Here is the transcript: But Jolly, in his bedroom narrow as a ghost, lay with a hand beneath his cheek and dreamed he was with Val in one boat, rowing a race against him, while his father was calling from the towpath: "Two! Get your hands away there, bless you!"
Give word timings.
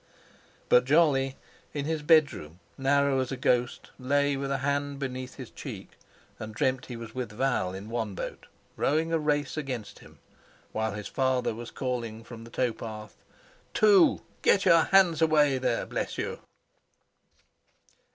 But 0.67 0.85
Jolly, 0.85 1.37
in 1.75 1.85
his 1.85 2.01
bedroom 2.01 2.59
narrow 2.75 3.19
as 3.19 3.31
a 3.31 3.37
ghost, 3.37 3.91
lay 3.99 4.35
with 4.35 4.49
a 4.49 4.57
hand 4.65 4.97
beneath 4.97 5.35
his 5.35 5.51
cheek 5.51 5.89
and 6.39 6.55
dreamed 6.55 6.87
he 6.87 6.95
was 6.95 7.13
with 7.13 7.31
Val 7.31 7.75
in 7.75 7.87
one 7.87 8.15
boat, 8.15 8.47
rowing 8.75 9.13
a 9.13 9.19
race 9.19 9.57
against 9.57 9.99
him, 9.99 10.17
while 10.71 10.93
his 10.93 11.07
father 11.07 11.53
was 11.53 11.69
calling 11.69 12.23
from 12.23 12.45
the 12.45 12.49
towpath: 12.49 13.15
"Two! 13.75 14.23
Get 14.41 14.65
your 14.65 14.85
hands 14.85 15.21
away 15.21 15.59
there, 15.59 15.85
bless 15.85 16.17
you!" 16.17 16.39